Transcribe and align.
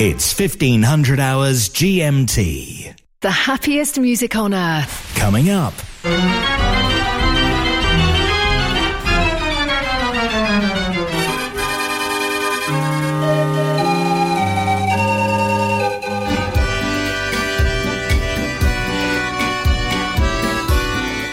It's 0.00 0.36
1500 0.36 1.20
hours 1.20 1.68
GMT. 1.68 2.96
The 3.20 3.30
happiest 3.30 3.96
music 3.96 4.34
on 4.34 4.52
earth. 4.52 5.14
Coming 5.14 5.50
up. 5.50 5.72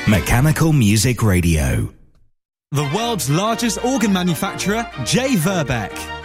Mechanical 0.08 0.72
Music 0.72 1.24
Radio. 1.24 1.92
The 2.70 2.88
world's 2.96 3.28
largest 3.28 3.84
organ 3.84 4.14
manufacturer, 4.14 4.88
J. 5.04 5.34
Verbeeck. 5.34 6.21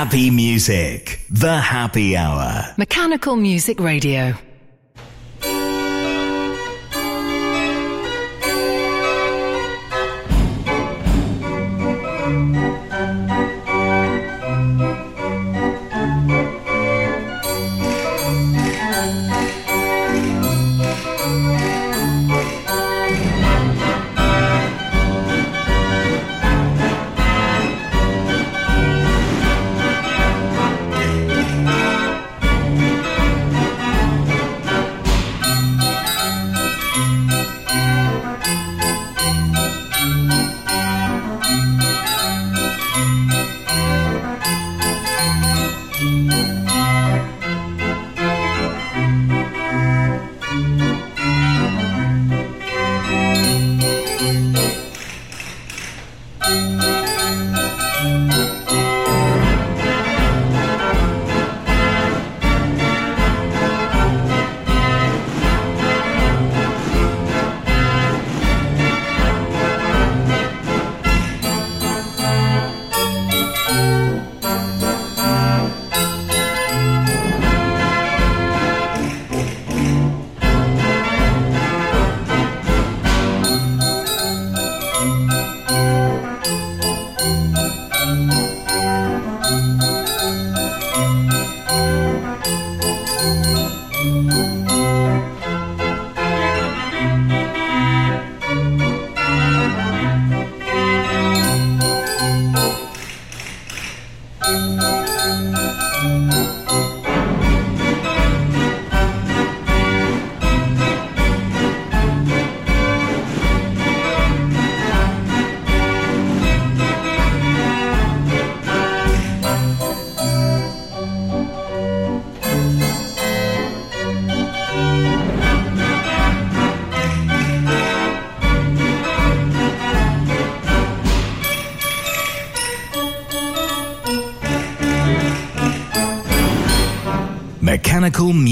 Happy 0.00 0.30
Music. 0.30 1.20
The 1.28 1.58
Happy 1.58 2.16
Hour. 2.16 2.72
Mechanical 2.78 3.36
Music 3.36 3.78
Radio. 3.78 4.34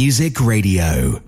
Music 0.08 0.40
Radio. 0.40 1.27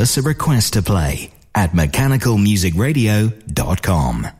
Us 0.00 0.16
a 0.16 0.22
request 0.22 0.72
to 0.72 0.82
play 0.82 1.30
at 1.54 1.72
mechanicalmusicradio.com. 1.72 4.39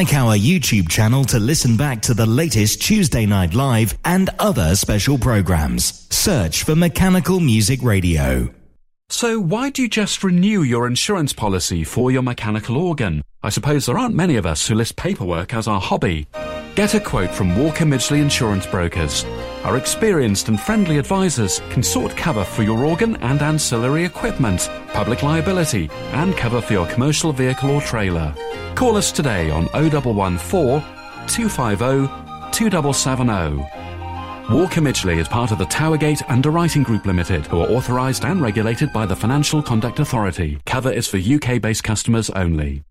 Like 0.00 0.14
our 0.14 0.34
YouTube 0.34 0.88
channel 0.88 1.26
to 1.26 1.38
listen 1.38 1.76
back 1.76 2.00
to 2.02 2.14
the 2.14 2.24
latest 2.24 2.80
Tuesday 2.80 3.26
Night 3.26 3.52
Live 3.52 3.98
and 4.02 4.30
other 4.38 4.74
special 4.74 5.18
programs. 5.18 6.08
Search 6.08 6.62
for 6.62 6.74
Mechanical 6.74 7.38
Music 7.38 7.82
Radio. 7.82 8.48
So, 9.10 9.38
why 9.38 9.68
do 9.68 9.82
you 9.82 9.90
just 9.90 10.24
renew 10.24 10.62
your 10.62 10.86
insurance 10.86 11.34
policy 11.34 11.84
for 11.84 12.10
your 12.10 12.22
mechanical 12.22 12.78
organ? 12.78 13.20
I 13.42 13.50
suppose 13.50 13.84
there 13.84 13.98
aren't 13.98 14.14
many 14.14 14.36
of 14.36 14.46
us 14.46 14.66
who 14.66 14.74
list 14.74 14.96
paperwork 14.96 15.52
as 15.52 15.68
our 15.68 15.82
hobby. 15.82 16.26
Get 16.76 16.94
a 16.94 17.00
quote 17.00 17.30
from 17.30 17.58
Walker 17.58 17.84
Midgley 17.84 18.22
Insurance 18.22 18.64
Brokers. 18.64 19.24
Our 19.64 19.76
experienced 19.76 20.48
and 20.48 20.58
friendly 20.58 20.98
advisors 20.98 21.60
can 21.70 21.82
sort 21.82 22.16
cover 22.16 22.44
for 22.44 22.62
your 22.62 22.84
organ 22.84 23.16
and 23.16 23.42
ancillary 23.42 24.04
equipment, 24.04 24.70
public 24.92 25.24
liability, 25.24 25.90
and 26.12 26.36
cover 26.36 26.60
for 26.60 26.72
your 26.72 26.86
commercial 26.86 27.32
vehicle 27.32 27.70
or 27.70 27.80
trailer. 27.80 28.32
Call 28.76 28.96
us 28.96 29.10
today 29.10 29.50
on 29.50 29.66
0114 29.66 30.80
250 31.26 32.06
2770. 32.52 34.54
Walker 34.54 34.80
Midgley 34.80 35.18
is 35.18 35.28
part 35.28 35.50
of 35.50 35.58
the 35.58 35.66
Towergate 35.66 36.22
Underwriting 36.30 36.84
Group 36.84 37.04
Limited, 37.04 37.46
who 37.46 37.60
are 37.60 37.68
authorised 37.68 38.24
and 38.24 38.40
regulated 38.40 38.92
by 38.92 39.06
the 39.06 39.16
Financial 39.16 39.60
Conduct 39.60 39.98
Authority. 39.98 40.58
Cover 40.66 40.92
is 40.92 41.08
for 41.08 41.18
UK 41.18 41.60
based 41.60 41.82
customers 41.82 42.30
only. 42.30 42.84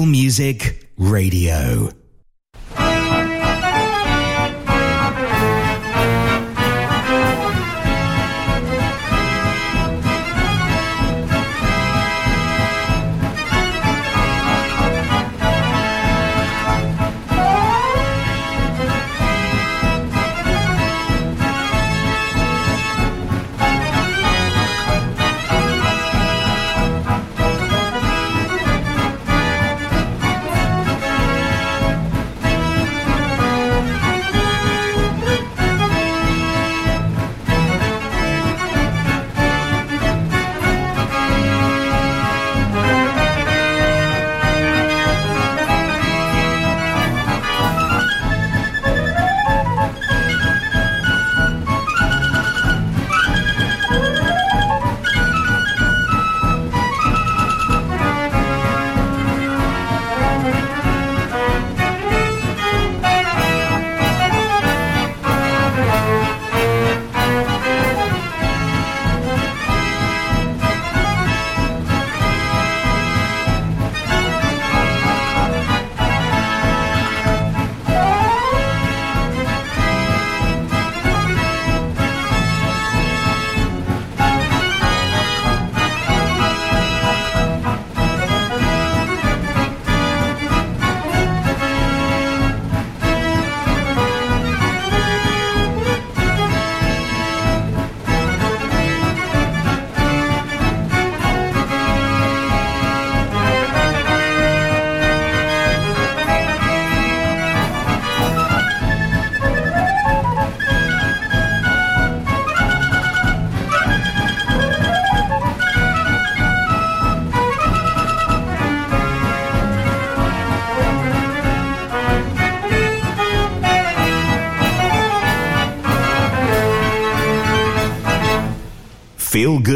Music 0.00 0.88
Radio. 0.96 2.01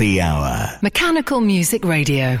Happy 0.00 0.18
hour. 0.18 0.78
Mechanical 0.80 1.42
Music 1.42 1.84
Radio. 1.84 2.40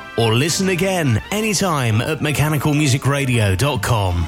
or 0.21 0.35
listen 0.35 0.69
again 0.69 1.21
anytime 1.31 2.01
at 2.01 2.19
mechanicalmusicradio.com. 2.19 4.27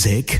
Music 0.00 0.39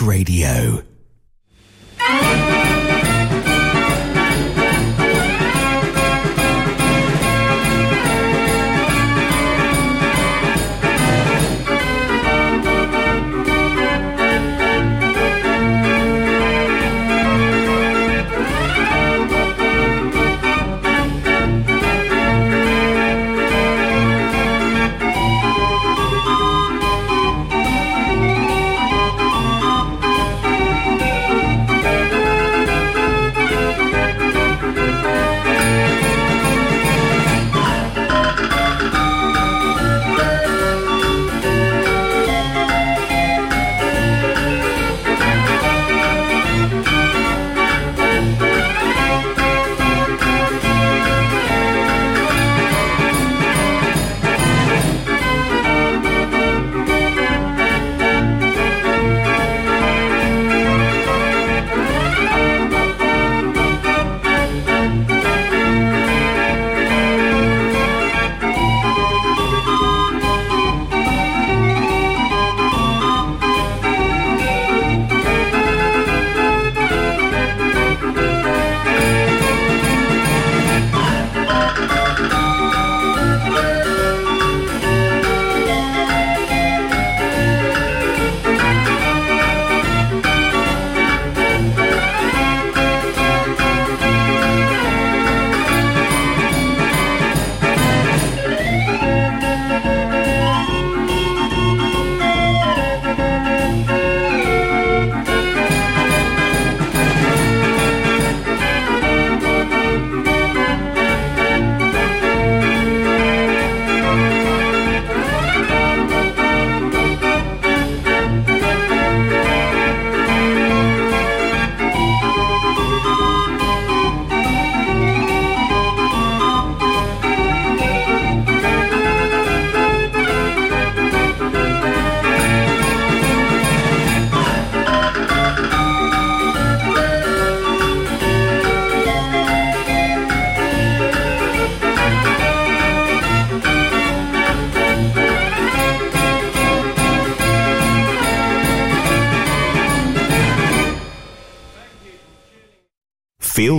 Radio. 0.00 0.89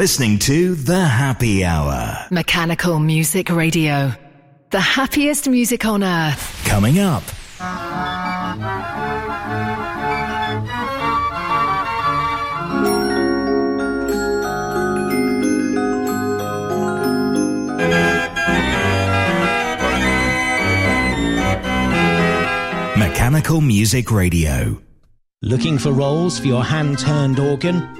listening 0.00 0.38
to 0.38 0.74
The 0.76 1.04
Happy 1.04 1.62
Hour. 1.62 2.26
Mechanical 2.30 2.98
Music 2.98 3.50
Radio. 3.50 4.14
The 4.70 4.80
happiest 4.80 5.46
music 5.46 5.84
on 5.84 6.02
earth. 6.02 6.64
Coming 6.64 7.00
up. 7.00 7.22
Mechanical 22.96 23.60
Music 23.60 24.10
Radio. 24.10 24.80
Looking 25.42 25.76
for 25.76 25.92
rolls 25.92 26.38
for 26.38 26.46
your 26.46 26.64
hand 26.64 26.98
turned 26.98 27.38
organ? 27.38 27.99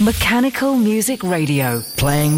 Mechanical 0.00 0.76
Music 0.76 1.24
Radio. 1.24 1.82
Playing 1.96 2.26